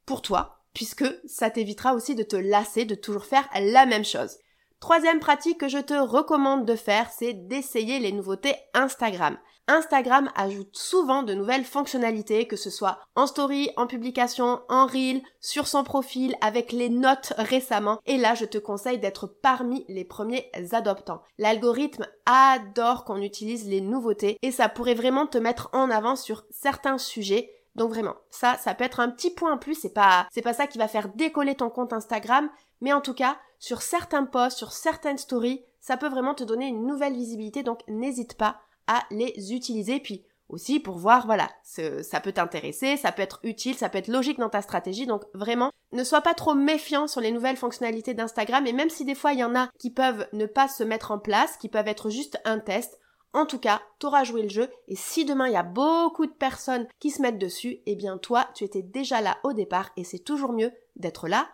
pour 0.05 0.23
toi, 0.23 0.59
puisque 0.75 1.07
ça 1.27 1.51
t'évitera 1.51 1.95
aussi 1.95 2.15
de 2.15 2.23
te 2.23 2.37
lasser 2.37 2.85
de 2.85 2.95
toujours 2.95 3.25
faire 3.25 3.49
la 3.55 3.87
même 3.87 4.05
chose. 4.05 4.37
Troisième 4.81 5.21
pratique 5.21 5.59
que 5.59 5.69
je 5.69 5.79
te 5.79 5.95
recommande 5.95 6.67
de 6.67 6.75
faire, 6.75 7.09
c'est 7.11 7.35
d'essayer 7.35 8.01
les 8.01 8.11
nouveautés 8.11 8.57
Instagram. 8.75 9.39
Instagram 9.69 10.31
ajoute 10.35 10.77
souvent 10.77 11.23
de 11.23 11.35
nouvelles 11.35 11.65
fonctionnalités, 11.65 12.47
que 12.47 12.57
ce 12.57 12.69
soit 12.69 12.99
en 13.15 13.27
story, 13.27 13.71
en 13.77 13.87
publication, 13.87 14.61
en 14.69 14.87
reel, 14.87 15.23
sur 15.41 15.69
son 15.69 15.85
profil, 15.85 16.35
avec 16.41 16.73
les 16.73 16.89
notes 16.89 17.33
récemment. 17.37 18.01
Et 18.07 18.19
là, 18.19 18.35
je 18.35 18.45
te 18.45 18.59
conseille 18.59 18.99
d'être 18.99 19.27
parmi 19.27 19.85
les 19.89 20.05
premiers 20.05 20.51
adoptants. 20.73 21.23
L'algorithme 21.39 22.07
adore 22.27 23.05
qu'on 23.05 23.23
utilise 23.23 23.69
les 23.69 23.81
nouveautés 23.81 24.37
et 24.43 24.51
ça 24.51 24.69
pourrait 24.69 24.95
vraiment 24.95 25.27
te 25.27 25.39
mettre 25.39 25.71
en 25.73 25.91
avant 25.91 26.17
sur 26.17 26.45
certains 26.51 26.99
sujets. 26.99 27.53
Donc 27.75 27.91
vraiment, 27.91 28.17
ça, 28.31 28.57
ça 28.59 28.75
peut 28.75 28.85
être 28.85 29.01
un 29.01 29.09
petit 29.09 29.31
point 29.31 29.57
plus. 29.57 29.75
C'est 29.75 29.95
pas, 29.95 30.27
c'est 30.31 30.43
pas 30.43 30.55
ça 30.55 30.67
qui 30.67 30.79
va 30.79 30.89
faire 30.89 31.09
décoller 31.09 31.55
ton 31.55 31.71
compte 31.71 31.93
Instagram, 31.93 32.51
mais 32.81 32.93
en 32.93 33.01
tout 33.01 33.15
cas, 33.15 33.39
sur 33.59 33.81
certains 33.81 34.25
posts, 34.25 34.59
sur 34.59 34.73
certaines 34.73 35.19
stories, 35.19 35.65
ça 35.81 35.97
peut 35.97 36.09
vraiment 36.09 36.35
te 36.35 36.45
donner 36.45 36.67
une 36.67 36.87
nouvelle 36.87 37.15
visibilité. 37.15 37.63
Donc 37.63 37.81
n'hésite 37.89 38.37
pas 38.37 38.61
à 38.87 39.05
les 39.11 39.53
utiliser. 39.53 40.01
Puis 40.01 40.25
aussi 40.49 40.81
pour 40.81 40.99
voir, 40.99 41.25
voilà, 41.27 41.49
ça 41.63 42.21
peut 42.21 42.33
t'intéresser, 42.33 42.97
ça 42.97 43.11
peut 43.11 43.23
être 43.23 43.41
utile, 43.43 43.75
ça 43.75 43.89
peut 43.89 43.99
être 43.99 44.09
logique 44.09 44.39
dans 44.39 44.51
ta 44.51 44.61
stratégie. 44.61 45.07
Donc 45.07 45.25
vraiment, 45.33 45.71
ne 45.93 46.05
sois 46.05 46.21
pas 46.21 46.35
trop 46.35 46.55
méfiant 46.55 47.07
sur 47.07 47.21
les 47.21 47.33
nouvelles 47.33 47.57
fonctionnalités 47.57 48.13
d'Instagram. 48.13 48.67
Et 48.67 48.73
même 48.73 48.91
si 48.91 49.05
des 49.05 49.15
fois 49.15 49.33
il 49.33 49.39
y 49.39 49.45
en 49.45 49.55
a 49.55 49.71
qui 49.79 49.91
peuvent 49.91 50.29
ne 50.33 50.47
pas 50.47 50.69
se 50.69 50.85
mettre 50.85 51.11
en 51.11 51.19
place, 51.19 51.57
qui 51.57 51.69
peuvent 51.69 51.89
être 51.89 52.11
juste 52.11 52.39
un 52.45 52.59
test, 52.59 52.99
En 53.35 53.47
tout 53.47 53.59
cas, 53.59 53.81
t'auras 53.99 54.25
joué 54.25 54.43
le 54.43 54.49
jeu 54.49 54.69
et 54.89 54.97
si 54.97 55.25
demain 55.25 55.47
il 55.47 55.55
y 55.55 55.57
a 55.57 55.63
beaucoup 55.63 56.27
de 56.27 56.33
personnes 56.33 56.87
qui 56.99 57.11
se 57.11 57.23
mettent 57.23 57.39
dessus, 57.39 57.81
eh 57.87 57.97
bien 57.97 58.19
toi, 58.19 58.49
tu 58.55 58.65
étais 58.65 58.83
déjà 58.83 59.21
là 59.21 59.39
au 59.43 59.55
départ 59.55 59.91
et 59.97 60.05
c'est 60.05 60.19
toujours 60.19 60.53
mieux 60.53 60.73
d'être 60.97 61.29
là 61.29 61.49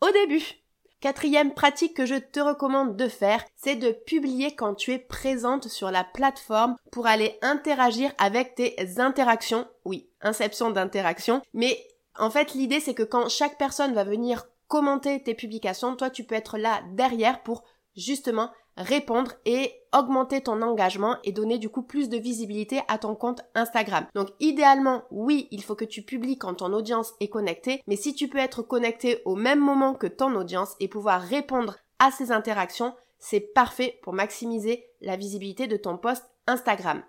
au 0.00 0.10
début. 0.10 0.59
Quatrième 1.00 1.54
pratique 1.54 1.94
que 1.96 2.04
je 2.04 2.16
te 2.16 2.40
recommande 2.40 2.94
de 2.94 3.08
faire, 3.08 3.42
c'est 3.56 3.76
de 3.76 3.90
publier 3.90 4.54
quand 4.54 4.74
tu 4.74 4.92
es 4.92 4.98
présente 4.98 5.66
sur 5.66 5.90
la 5.90 6.04
plateforme 6.04 6.76
pour 6.92 7.06
aller 7.06 7.38
interagir 7.40 8.12
avec 8.18 8.54
tes 8.54 8.76
interactions. 9.00 9.66
Oui, 9.86 10.10
inception 10.20 10.70
d'interaction. 10.70 11.40
Mais 11.54 11.82
en 12.18 12.28
fait, 12.28 12.52
l'idée 12.52 12.80
c'est 12.80 12.92
que 12.92 13.02
quand 13.02 13.30
chaque 13.30 13.56
personne 13.56 13.94
va 13.94 14.04
venir 14.04 14.44
commenter 14.68 15.22
tes 15.22 15.34
publications, 15.34 15.96
toi 15.96 16.10
tu 16.10 16.24
peux 16.24 16.34
être 16.34 16.58
là 16.58 16.82
derrière 16.92 17.42
pour 17.42 17.64
justement 17.96 18.50
répondre 18.80 19.32
et 19.44 19.72
augmenter 19.92 20.40
ton 20.40 20.62
engagement 20.62 21.16
et 21.24 21.32
donner 21.32 21.58
du 21.58 21.68
coup 21.68 21.82
plus 21.82 22.08
de 22.08 22.16
visibilité 22.16 22.80
à 22.88 22.98
ton 22.98 23.14
compte 23.14 23.42
Instagram. 23.54 24.06
Donc 24.14 24.28
idéalement, 24.40 25.02
oui, 25.10 25.48
il 25.50 25.62
faut 25.62 25.74
que 25.74 25.84
tu 25.84 26.02
publies 26.02 26.38
quand 26.38 26.54
ton 26.54 26.72
audience 26.72 27.14
est 27.20 27.28
connectée, 27.28 27.82
mais 27.86 27.96
si 27.96 28.14
tu 28.14 28.28
peux 28.28 28.38
être 28.38 28.62
connecté 28.62 29.22
au 29.24 29.36
même 29.36 29.60
moment 29.60 29.94
que 29.94 30.06
ton 30.06 30.34
audience 30.34 30.74
et 30.80 30.88
pouvoir 30.88 31.22
répondre 31.22 31.76
à 31.98 32.10
ces 32.10 32.32
interactions, 32.32 32.94
c'est 33.18 33.40
parfait 33.40 33.98
pour 34.02 34.12
maximiser 34.12 34.86
la 35.00 35.16
visibilité 35.16 35.66
de 35.66 35.76
ton 35.76 35.98
post 35.98 36.24
Instagram. 36.46 37.02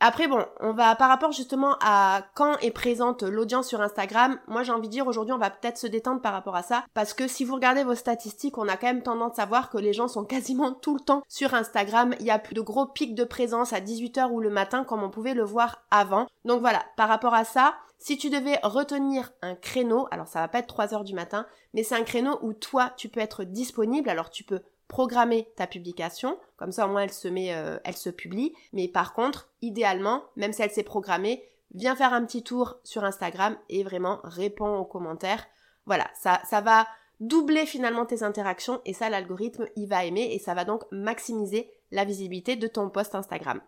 Après 0.00 0.28
bon, 0.28 0.44
on 0.60 0.72
va 0.72 0.94
par 0.96 1.08
rapport 1.08 1.32
justement 1.32 1.76
à 1.80 2.22
quand 2.34 2.58
est 2.58 2.70
présente 2.70 3.22
l'audience 3.22 3.68
sur 3.68 3.80
Instagram, 3.80 4.38
moi 4.48 4.62
j'ai 4.62 4.72
envie 4.72 4.88
de 4.88 4.92
dire 4.92 5.06
aujourd'hui 5.06 5.32
on 5.32 5.38
va 5.38 5.50
peut-être 5.50 5.78
se 5.78 5.86
détendre 5.86 6.20
par 6.20 6.32
rapport 6.32 6.56
à 6.56 6.62
ça. 6.62 6.84
Parce 6.94 7.14
que 7.14 7.28
si 7.28 7.44
vous 7.44 7.54
regardez 7.54 7.84
vos 7.84 7.94
statistiques, 7.94 8.58
on 8.58 8.68
a 8.68 8.76
quand 8.76 8.88
même 8.88 9.02
tendance 9.02 9.38
à 9.38 9.46
voir 9.46 9.70
que 9.70 9.78
les 9.78 9.92
gens 9.92 10.08
sont 10.08 10.24
quasiment 10.24 10.72
tout 10.82 10.94
le 10.94 11.00
temps 11.00 11.22
sur 11.28 11.54
Instagram, 11.54 12.14
il 12.20 12.26
y 12.26 12.30
a 12.30 12.38
plus 12.38 12.54
de 12.54 12.60
gros 12.60 12.86
pics 12.86 13.14
de 13.14 13.24
présence 13.24 13.72
à 13.72 13.80
18h 13.80 14.30
ou 14.30 14.40
le 14.40 14.50
matin 14.50 14.84
comme 14.84 15.02
on 15.02 15.10
pouvait 15.10 15.34
le 15.34 15.44
voir 15.44 15.84
avant. 15.90 16.26
Donc 16.44 16.60
voilà, 16.60 16.84
par 16.96 17.08
rapport 17.08 17.34
à 17.34 17.44
ça, 17.44 17.74
si 17.98 18.18
tu 18.18 18.28
devais 18.28 18.58
retenir 18.62 19.32
un 19.40 19.54
créneau, 19.54 20.06
alors 20.10 20.28
ça 20.28 20.40
va 20.40 20.48
pas 20.48 20.58
être 20.58 20.74
3h 20.74 21.04
du 21.04 21.14
matin, 21.14 21.46
mais 21.72 21.82
c'est 21.82 21.94
un 21.94 22.02
créneau 22.02 22.38
où 22.42 22.52
toi 22.52 22.92
tu 22.96 23.08
peux 23.08 23.20
être 23.20 23.44
disponible, 23.44 24.10
alors 24.10 24.28
tu 24.28 24.44
peux 24.44 24.60
programmer 24.88 25.48
ta 25.56 25.66
publication, 25.66 26.38
comme 26.56 26.72
ça 26.72 26.86
au 26.86 26.90
moins 26.90 27.02
elle 27.02 27.12
se 27.12 27.28
met, 27.28 27.54
euh, 27.54 27.78
elle 27.84 27.96
se 27.96 28.10
publie. 28.10 28.54
Mais 28.72 28.88
par 28.88 29.14
contre, 29.14 29.50
idéalement, 29.62 30.24
même 30.36 30.52
si 30.52 30.62
elle 30.62 30.70
s'est 30.70 30.82
programmée, 30.82 31.44
viens 31.74 31.96
faire 31.96 32.12
un 32.12 32.24
petit 32.24 32.42
tour 32.42 32.76
sur 32.84 33.04
Instagram 33.04 33.56
et 33.68 33.82
vraiment 33.82 34.20
réponds 34.24 34.76
aux 34.76 34.84
commentaires. 34.84 35.46
Voilà, 35.86 36.08
ça, 36.14 36.40
ça 36.48 36.60
va 36.60 36.86
doubler 37.20 37.66
finalement 37.66 38.06
tes 38.06 38.22
interactions 38.22 38.80
et 38.84 38.92
ça 38.92 39.08
l'algorithme 39.08 39.66
il 39.76 39.88
va 39.88 40.04
aimer 40.04 40.30
et 40.32 40.38
ça 40.38 40.54
va 40.54 40.64
donc 40.64 40.82
maximiser 40.90 41.70
la 41.90 42.04
visibilité 42.04 42.56
de 42.56 42.66
ton 42.66 42.90
post 42.90 43.14
Instagram. 43.14 43.60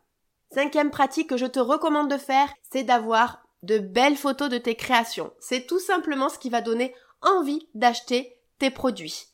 Cinquième 0.52 0.90
pratique 0.90 1.28
que 1.28 1.36
je 1.36 1.46
te 1.46 1.58
recommande 1.58 2.10
de 2.10 2.16
faire, 2.16 2.52
c'est 2.70 2.84
d'avoir 2.84 3.46
de 3.62 3.78
belles 3.78 4.16
photos 4.16 4.48
de 4.48 4.58
tes 4.58 4.74
créations. 4.74 5.32
C'est 5.40 5.66
tout 5.66 5.80
simplement 5.80 6.28
ce 6.28 6.38
qui 6.38 6.50
va 6.50 6.60
donner 6.60 6.94
envie 7.22 7.68
d'acheter 7.74 8.36
tes 8.58 8.70
produits. 8.70 9.26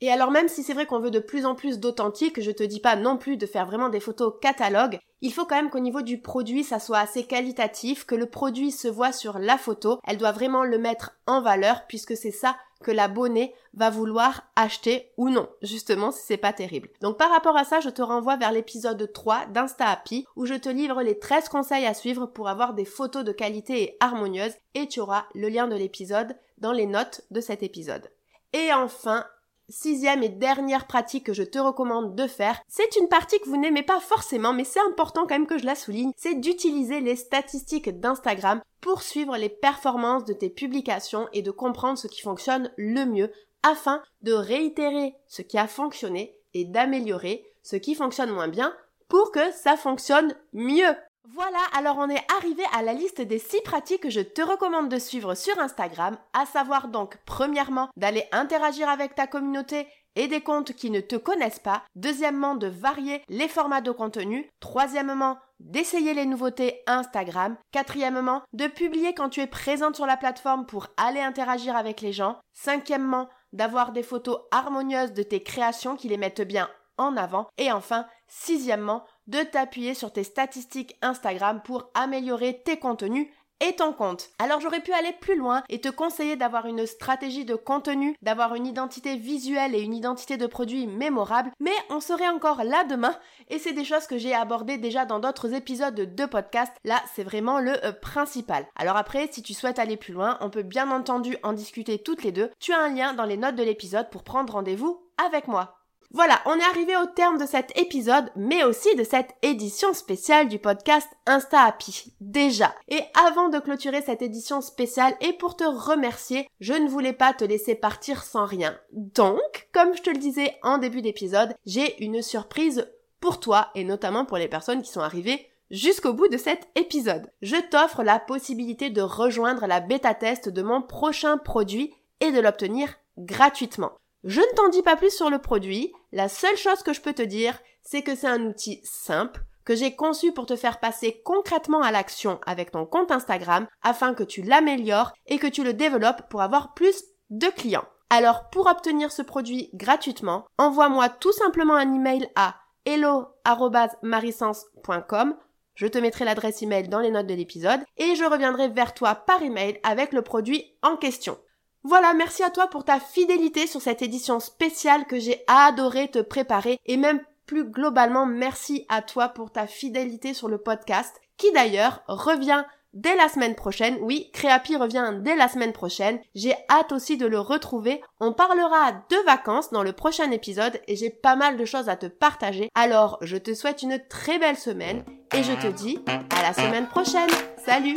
Et 0.00 0.10
alors 0.10 0.30
même 0.30 0.48
si 0.48 0.62
c'est 0.62 0.72
vrai 0.72 0.86
qu'on 0.86 1.00
veut 1.00 1.10
de 1.10 1.18
plus 1.18 1.44
en 1.44 1.54
plus 1.54 1.78
d'authentique, 1.78 2.40
je 2.40 2.50
te 2.50 2.62
dis 2.62 2.80
pas 2.80 2.96
non 2.96 3.18
plus 3.18 3.36
de 3.36 3.46
faire 3.46 3.66
vraiment 3.66 3.90
des 3.90 4.00
photos 4.00 4.34
catalogue, 4.40 4.98
il 5.20 5.32
faut 5.32 5.44
quand 5.44 5.56
même 5.56 5.68
qu'au 5.68 5.80
niveau 5.80 6.00
du 6.00 6.20
produit 6.20 6.64
ça 6.64 6.78
soit 6.78 6.98
assez 6.98 7.24
qualitatif, 7.24 8.06
que 8.06 8.14
le 8.14 8.26
produit 8.26 8.70
se 8.70 8.88
voit 8.88 9.12
sur 9.12 9.38
la 9.38 9.58
photo, 9.58 9.98
elle 10.06 10.16
doit 10.16 10.32
vraiment 10.32 10.64
le 10.64 10.78
mettre 10.78 11.12
en 11.26 11.42
valeur 11.42 11.86
puisque 11.86 12.16
c'est 12.16 12.30
ça 12.30 12.56
que 12.82 12.90
l'abonné 12.90 13.54
va 13.74 13.90
vouloir 13.90 14.44
acheter 14.56 15.12
ou 15.18 15.28
non, 15.28 15.50
justement 15.60 16.10
si 16.10 16.22
c'est 16.24 16.38
pas 16.38 16.54
terrible. 16.54 16.88
Donc 17.02 17.18
par 17.18 17.30
rapport 17.30 17.58
à 17.58 17.64
ça, 17.64 17.80
je 17.80 17.90
te 17.90 18.00
renvoie 18.00 18.36
vers 18.36 18.52
l'épisode 18.52 19.12
3 19.12 19.46
d'Insta 19.46 19.86
Happy 19.86 20.24
où 20.34 20.46
je 20.46 20.54
te 20.54 20.70
livre 20.70 21.02
les 21.02 21.18
13 21.18 21.50
conseils 21.50 21.84
à 21.84 21.92
suivre 21.92 22.24
pour 22.24 22.48
avoir 22.48 22.72
des 22.72 22.86
photos 22.86 23.22
de 23.22 23.32
qualité 23.32 23.82
et 23.82 23.96
harmonieuses 24.00 24.54
et 24.74 24.88
tu 24.88 25.00
auras 25.00 25.26
le 25.34 25.50
lien 25.50 25.68
de 25.68 25.76
l'épisode 25.76 26.36
dans 26.56 26.72
les 26.72 26.86
notes 26.86 27.20
de 27.30 27.42
cet 27.42 27.62
épisode. 27.62 28.10
Et 28.52 28.72
enfin, 28.72 29.26
sixième 29.70 30.22
et 30.22 30.28
dernière 30.28 30.86
pratique 30.86 31.26
que 31.26 31.32
je 31.32 31.42
te 31.42 31.58
recommande 31.58 32.14
de 32.14 32.26
faire, 32.26 32.60
c'est 32.68 32.96
une 32.96 33.08
partie 33.08 33.38
que 33.40 33.48
vous 33.48 33.56
n'aimez 33.56 33.82
pas 33.82 34.00
forcément, 34.00 34.52
mais 34.52 34.64
c'est 34.64 34.80
important 34.80 35.22
quand 35.22 35.34
même 35.34 35.46
que 35.46 35.58
je 35.58 35.66
la 35.66 35.74
souligne, 35.74 36.12
c'est 36.16 36.34
d'utiliser 36.34 37.00
les 37.00 37.16
statistiques 37.16 38.00
d'Instagram 38.00 38.60
pour 38.80 39.02
suivre 39.02 39.36
les 39.36 39.48
performances 39.48 40.24
de 40.24 40.32
tes 40.32 40.50
publications 40.50 41.28
et 41.32 41.42
de 41.42 41.50
comprendre 41.50 41.98
ce 41.98 42.06
qui 42.06 42.20
fonctionne 42.20 42.72
le 42.76 43.04
mieux 43.04 43.30
afin 43.62 44.02
de 44.22 44.32
réitérer 44.32 45.14
ce 45.26 45.42
qui 45.42 45.58
a 45.58 45.66
fonctionné 45.66 46.34
et 46.54 46.64
d'améliorer 46.64 47.44
ce 47.62 47.76
qui 47.76 47.94
fonctionne 47.94 48.30
moins 48.30 48.48
bien 48.48 48.74
pour 49.08 49.32
que 49.32 49.52
ça 49.52 49.76
fonctionne 49.76 50.34
mieux. 50.52 50.94
Voilà, 51.28 51.58
alors 51.76 51.98
on 51.98 52.08
est 52.08 52.24
arrivé 52.36 52.62
à 52.72 52.82
la 52.82 52.94
liste 52.94 53.20
des 53.20 53.38
6 53.38 53.60
pratiques 53.62 54.02
que 54.02 54.10
je 54.10 54.20
te 54.20 54.40
recommande 54.40 54.88
de 54.88 54.98
suivre 54.98 55.34
sur 55.34 55.58
Instagram, 55.58 56.16
à 56.32 56.46
savoir 56.46 56.88
donc 56.88 57.18
premièrement 57.26 57.90
d'aller 57.96 58.24
interagir 58.32 58.88
avec 58.88 59.14
ta 59.14 59.26
communauté 59.26 59.86
et 60.16 60.28
des 60.28 60.40
comptes 60.40 60.72
qui 60.72 60.90
ne 60.90 61.00
te 61.00 61.16
connaissent 61.16 61.60
pas, 61.60 61.82
deuxièmement 61.94 62.56
de 62.56 62.66
varier 62.66 63.22
les 63.28 63.48
formats 63.48 63.82
de 63.82 63.90
contenu, 63.90 64.50
troisièmement 64.60 65.38
d'essayer 65.60 66.14
les 66.14 66.26
nouveautés 66.26 66.82
Instagram, 66.86 67.56
quatrièmement 67.70 68.42
de 68.54 68.66
publier 68.66 69.14
quand 69.14 69.28
tu 69.28 69.40
es 69.40 69.46
présente 69.46 69.96
sur 69.96 70.06
la 70.06 70.16
plateforme 70.16 70.64
pour 70.64 70.88
aller 70.96 71.20
interagir 71.20 71.76
avec 71.76 72.00
les 72.00 72.12
gens, 72.12 72.38
cinquièmement 72.54 73.28
d'avoir 73.52 73.92
des 73.92 74.02
photos 74.02 74.40
harmonieuses 74.50 75.12
de 75.12 75.22
tes 75.22 75.42
créations 75.42 75.96
qui 75.96 76.08
les 76.08 76.16
mettent 76.16 76.40
bien 76.40 76.68
en 76.96 77.16
avant, 77.16 77.48
et 77.56 77.72
enfin 77.72 78.06
sixièmement 78.26 79.04
de 79.26 79.40
t'appuyer 79.42 79.94
sur 79.94 80.12
tes 80.12 80.24
statistiques 80.24 80.96
Instagram 81.02 81.60
pour 81.62 81.90
améliorer 81.94 82.62
tes 82.64 82.78
contenus 82.78 83.28
et 83.60 83.74
ton 83.74 83.92
compte. 83.92 84.30
Alors 84.38 84.60
j'aurais 84.60 84.80
pu 84.80 84.92
aller 84.92 85.12
plus 85.20 85.36
loin 85.36 85.62
et 85.68 85.80
te 85.80 85.88
conseiller 85.88 86.36
d'avoir 86.36 86.66
une 86.66 86.86
stratégie 86.86 87.44
de 87.44 87.54
contenu, 87.54 88.16
d'avoir 88.22 88.54
une 88.54 88.66
identité 88.66 89.16
visuelle 89.16 89.74
et 89.74 89.80
une 89.80 89.94
identité 89.94 90.36
de 90.36 90.46
produit 90.46 90.86
mémorable, 90.86 91.52
mais 91.60 91.74
on 91.90 92.00
serait 92.00 92.28
encore 92.28 92.64
là 92.64 92.84
demain 92.84 93.14
et 93.48 93.58
c'est 93.58 93.72
des 93.72 93.84
choses 93.84 94.06
que 94.06 94.18
j'ai 94.18 94.34
abordées 94.34 94.78
déjà 94.78 95.04
dans 95.04 95.20
d'autres 95.20 95.52
épisodes 95.52 95.94
de 95.94 96.26
podcast. 96.26 96.72
Là, 96.84 97.02
c'est 97.14 97.24
vraiment 97.24 97.60
le 97.60 97.84
euh, 97.84 97.92
principal. 97.92 98.66
Alors 98.76 98.96
après, 98.96 99.28
si 99.30 99.42
tu 99.42 99.54
souhaites 99.54 99.78
aller 99.78 99.96
plus 99.96 100.14
loin, 100.14 100.38
on 100.40 100.50
peut 100.50 100.62
bien 100.62 100.90
entendu 100.90 101.36
en 101.42 101.52
discuter 101.52 101.98
toutes 101.98 102.22
les 102.22 102.32
deux. 102.32 102.50
Tu 102.58 102.72
as 102.72 102.78
un 102.78 102.94
lien 102.94 103.12
dans 103.12 103.24
les 103.24 103.36
notes 103.36 103.56
de 103.56 103.62
l'épisode 103.62 104.10
pour 104.10 104.24
prendre 104.24 104.54
rendez-vous 104.54 105.02
avec 105.18 105.48
moi. 105.48 105.79
Voilà, 106.12 106.40
on 106.44 106.58
est 106.58 106.64
arrivé 106.64 106.96
au 106.96 107.06
terme 107.06 107.38
de 107.38 107.46
cet 107.46 107.78
épisode, 107.78 108.32
mais 108.34 108.64
aussi 108.64 108.96
de 108.96 109.04
cette 109.04 109.30
édition 109.42 109.94
spéciale 109.94 110.48
du 110.48 110.58
podcast 110.58 111.08
Insta 111.24 111.62
Happy. 111.62 112.12
Déjà. 112.20 112.74
Et 112.88 113.00
avant 113.14 113.48
de 113.48 113.60
clôturer 113.60 114.02
cette 114.02 114.20
édition 114.20 114.60
spéciale 114.60 115.14
et 115.20 115.32
pour 115.32 115.56
te 115.56 115.62
remercier, 115.62 116.48
je 116.58 116.72
ne 116.72 116.88
voulais 116.88 117.12
pas 117.12 117.32
te 117.32 117.44
laisser 117.44 117.76
partir 117.76 118.24
sans 118.24 118.44
rien. 118.44 118.76
Donc, 118.92 119.68
comme 119.72 119.96
je 119.96 120.02
te 120.02 120.10
le 120.10 120.18
disais 120.18 120.56
en 120.64 120.78
début 120.78 121.00
d'épisode, 121.00 121.54
j'ai 121.64 122.02
une 122.02 122.22
surprise 122.22 122.90
pour 123.20 123.38
toi 123.38 123.68
et 123.76 123.84
notamment 123.84 124.24
pour 124.24 124.36
les 124.36 124.48
personnes 124.48 124.82
qui 124.82 124.90
sont 124.90 125.00
arrivées 125.00 125.46
jusqu'au 125.70 126.12
bout 126.12 126.28
de 126.28 126.38
cet 126.38 126.68
épisode. 126.74 127.30
Je 127.40 127.56
t'offre 127.70 128.02
la 128.02 128.18
possibilité 128.18 128.90
de 128.90 129.02
rejoindre 129.02 129.68
la 129.68 129.78
bêta 129.78 130.14
test 130.14 130.48
de 130.48 130.62
mon 130.62 130.82
prochain 130.82 131.38
produit 131.38 131.94
et 132.18 132.32
de 132.32 132.40
l'obtenir 132.40 132.96
gratuitement. 133.16 133.92
Je 134.24 134.40
ne 134.40 134.54
t'en 134.54 134.68
dis 134.68 134.82
pas 134.82 134.96
plus 134.96 135.14
sur 135.14 135.30
le 135.30 135.38
produit, 135.38 135.92
la 136.12 136.28
seule 136.28 136.56
chose 136.56 136.82
que 136.82 136.92
je 136.92 137.00
peux 137.00 137.14
te 137.14 137.22
dire, 137.22 137.58
c'est 137.82 138.02
que 138.02 138.14
c'est 138.14 138.28
un 138.28 138.44
outil 138.44 138.82
simple 138.84 139.40
que 139.64 139.74
j'ai 139.74 139.96
conçu 139.96 140.32
pour 140.32 140.44
te 140.46 140.56
faire 140.56 140.80
passer 140.80 141.20
concrètement 141.24 141.82
à 141.82 141.90
l'action 141.90 142.38
avec 142.44 142.70
ton 142.70 142.84
compte 142.86 143.10
Instagram 143.10 143.66
afin 143.82 144.14
que 144.14 144.24
tu 144.24 144.42
l'améliores 144.42 145.12
et 145.26 145.38
que 145.38 145.46
tu 145.46 145.64
le 145.64 145.72
développes 145.72 146.28
pour 146.28 146.42
avoir 146.42 146.74
plus 146.74 147.02
de 147.30 147.46
clients. 147.46 147.88
Alors 148.10 148.50
pour 148.50 148.66
obtenir 148.66 149.10
ce 149.12 149.22
produit 149.22 149.70
gratuitement, 149.74 150.44
envoie-moi 150.58 151.08
tout 151.08 151.32
simplement 151.32 151.76
un 151.76 151.94
email 151.94 152.28
à 152.34 152.56
hello@marisens.com. 152.84 155.36
Je 155.74 155.86
te 155.86 155.98
mettrai 155.98 156.24
l'adresse 156.24 156.62
email 156.62 156.88
dans 156.88 156.98
les 157.00 157.12
notes 157.12 157.28
de 157.28 157.34
l'épisode 157.34 157.84
et 157.96 158.16
je 158.16 158.24
reviendrai 158.24 158.68
vers 158.68 158.92
toi 158.92 159.14
par 159.14 159.40
email 159.42 159.78
avec 159.82 160.12
le 160.12 160.20
produit 160.22 160.76
en 160.82 160.96
question. 160.96 161.38
Voilà, 161.82 162.12
merci 162.12 162.42
à 162.42 162.50
toi 162.50 162.66
pour 162.66 162.84
ta 162.84 163.00
fidélité 163.00 163.66
sur 163.66 163.80
cette 163.80 164.02
édition 164.02 164.38
spéciale 164.38 165.06
que 165.06 165.18
j'ai 165.18 165.42
adoré 165.46 166.08
te 166.08 166.18
préparer 166.18 166.78
et 166.86 166.96
même 166.96 167.20
plus 167.46 167.64
globalement 167.64 168.26
merci 168.26 168.84
à 168.88 169.02
toi 169.02 169.28
pour 169.28 169.50
ta 169.50 169.66
fidélité 169.66 170.34
sur 170.34 170.48
le 170.48 170.58
podcast 170.58 171.20
qui 171.36 171.50
d'ailleurs 171.52 172.02
revient 172.06 172.64
dès 172.92 173.16
la 173.16 173.28
semaine 173.28 173.54
prochaine. 173.54 173.98
Oui, 174.02 174.30
Créapi 174.32 174.76
revient 174.76 175.14
dès 175.20 175.36
la 175.36 175.48
semaine 175.48 175.72
prochaine. 175.72 176.20
J'ai 176.34 176.54
hâte 176.68 176.92
aussi 176.92 177.16
de 177.16 177.26
le 177.26 177.40
retrouver. 177.40 178.02
On 178.20 178.32
parlera 178.32 178.92
de 178.92 179.24
vacances 179.26 179.70
dans 179.70 179.82
le 179.82 179.92
prochain 179.92 180.30
épisode 180.30 180.80
et 180.86 180.96
j'ai 180.96 181.10
pas 181.10 181.36
mal 181.36 181.56
de 181.56 181.64
choses 181.64 181.88
à 181.88 181.96
te 181.96 182.06
partager. 182.06 182.68
Alors, 182.74 183.18
je 183.22 183.36
te 183.36 183.54
souhaite 183.54 183.82
une 183.82 184.00
très 184.08 184.38
belle 184.38 184.58
semaine 184.58 185.04
et 185.34 185.42
je 185.42 185.52
te 185.52 185.68
dis 185.68 185.98
à 186.08 186.42
la 186.42 186.52
semaine 186.52 186.88
prochaine. 186.88 187.30
Salut 187.64 187.94